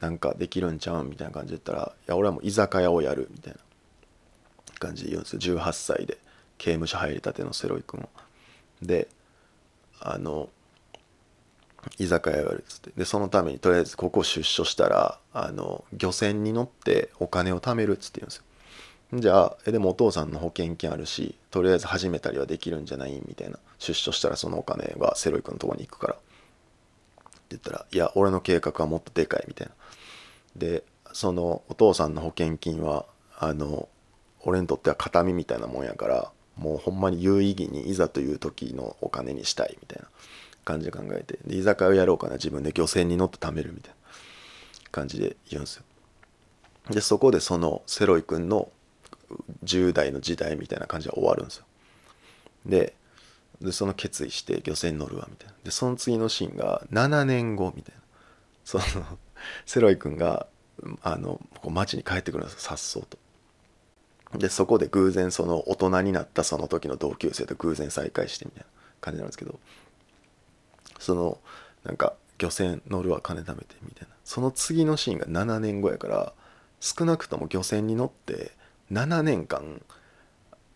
[0.00, 3.60] なんかできるんちゃうんみたいな感じで言ったら「いや俺はもう居酒屋をやる」みたいな。
[4.78, 5.40] 感じで言うんですよ。
[5.40, 6.18] 18歳で
[6.58, 8.08] 刑務所入りたてのセロイ君を。
[8.82, 9.08] で
[10.00, 10.48] あの
[11.98, 12.90] 居酒屋やるっつって。
[12.96, 18.42] でそのためにとりあえずここ出所したらあの漁船に乗ってお金を貯めるっつって言うんですよ。
[19.20, 23.22] じゃあえでもお父さんの保険金あるしとりあえず始めたりはできるんじゃない？
[23.26, 23.58] みたいな。
[23.78, 26.14] 出所したらそのお金がセロイ君のとこに行くから。
[26.14, 26.22] って
[27.50, 29.44] 言ったらいや俺の計画はもっとでかい。
[29.46, 29.74] みたいな。
[30.56, 33.06] でそのお父さんの保険金は
[33.38, 33.88] あの
[34.46, 40.08] 俺にとっては形見みたいなもんやからもうほんまに有意義にいざという時のお金にしたいみたいな
[40.64, 43.96] 感じで考えてで居酒屋をやろうかな自分で漁船に乗って貯めるみたいな
[44.90, 45.82] 感じで言うんですよ。
[46.90, 48.70] でそこでそのセロイ君の
[49.64, 51.64] 10代の時代みたいな感じで終わるんですよ。
[52.64, 52.94] で
[53.60, 55.54] でその決意して漁船に乗るわみたいな。
[55.64, 58.00] でその次のシーンが7年後みたいな。
[58.64, 58.84] その
[59.64, 60.46] セロイ君が
[61.02, 63.18] あのこう町に帰ってくるんですよさっそうと。
[64.38, 68.66] でそこで偶然その大人になったその時の同級生と偶然再会してみたいな
[69.00, 69.58] 感じなんですけど
[70.98, 71.38] その
[71.84, 74.14] なんか漁船乗るわ金貯めてみたいな。
[74.24, 76.32] その次のシーンが7年後やから
[76.80, 78.52] 少なくとも漁船に乗って
[78.92, 79.80] 7年間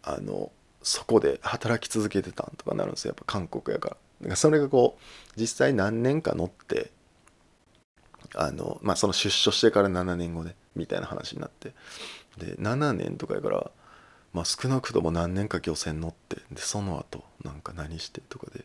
[0.03, 0.51] あの
[0.83, 3.11] そこで働き続けてたんとかなるんですよ。
[3.11, 3.97] やっぱ韓国やから。
[4.23, 6.91] だからそれがこう実際何年か乗って
[8.35, 11.73] あのまあその出所してから7年後でみたいな話になって。
[12.41, 13.71] で7年とかやから
[14.33, 18.65] まあ少なくとも何年か漁船乗ってでその後なんか何してとかで。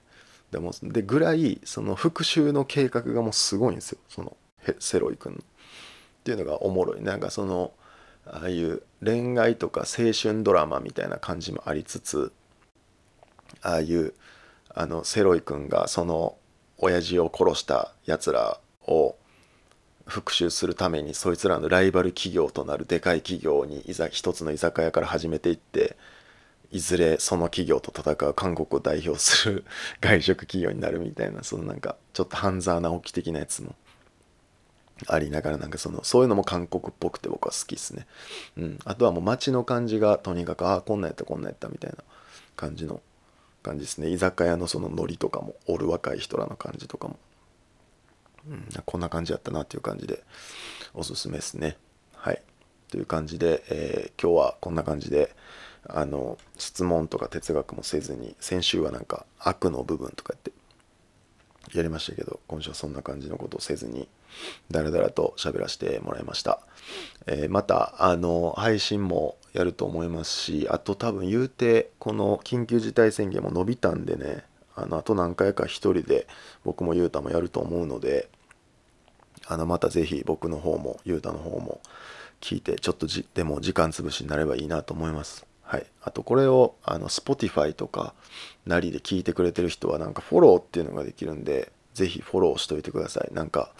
[0.51, 3.97] でもでぐらいその復讐の計画がもうすごいんですよ。
[4.07, 4.37] その
[4.79, 5.39] セロイ君の。
[5.39, 5.41] っ
[6.23, 7.01] ていうのがおもろい。
[7.01, 7.73] なんかその
[8.25, 12.31] ああいう恋愛とか青春ドラマみたいな感じもありつつ
[13.61, 14.13] ああいう
[14.73, 16.35] あのセロイ君がその
[16.77, 19.15] 親父を殺したやつらを
[20.05, 25.97] 復讐するためにそいつらのライバル企業となるでかい企業にいざ一つの居酒屋から始めていって
[26.71, 29.65] いずれその企業と戦う韓国を代表する
[30.01, 33.75] 外食企業になるみたいなそのなんかちょっと半沢直樹的なやつも。
[35.07, 38.07] ありながらなんかそのそういうのも韓国っぽくて僕は好きっすね。
[38.55, 41.97] うん、あとはもう街の感じがとにかくああこんなんやったこんなんやったみたいな
[42.55, 43.01] 感じの
[43.61, 44.09] 感じですね。
[44.09, 47.19] 居酒屋のそのノリとかもおる若い人らの感じとかも。
[48.49, 50.23] うん、こんな感じやったなっていう感じで
[50.93, 51.77] おすすめですね。
[52.13, 52.41] はい。
[52.89, 55.35] という感じで、えー、今日はこんな感じで
[55.87, 60.51] あの質問とか哲学もせずに先週はなんか悪の部分とかやって
[61.77, 64.07] やりましたけど今週はそんな感じのことをせずに
[64.69, 66.59] だらだらと喋らせてもらいました、
[67.27, 74.43] えー、またあの配信もやると思いますしあと多分言うてこの緊急事態宣言も伸びたんでね
[74.75, 76.27] あのあと何回か一人で
[76.63, 78.29] 僕もゆうたもやると思うので
[79.47, 81.81] あのまたぜひ僕の方もゆうたの方も
[82.41, 85.45] 聞いてちょっとじでも時間潰しになればいいなと思います。
[85.63, 88.13] はい、あとこれをあの Spotify とか
[88.67, 93.33] なりで聞いてくれてる人はなんかフォローっていうのができるんでぜひフォローしといてください。
[93.33, 93.71] なんか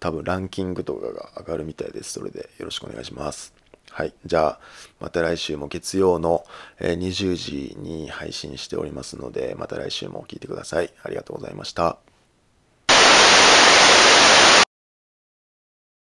[0.00, 2.12] 多分ランキングとかが上がるみたいです。
[2.12, 3.52] それでよろしくお願いします。
[3.90, 4.14] はい。
[4.24, 4.60] じゃあ
[5.00, 6.44] また来週も月曜の
[6.80, 10.92] 20時に配信しておりますのでまた来週も聞いてください。
[11.02, 11.98] ありがとうございました。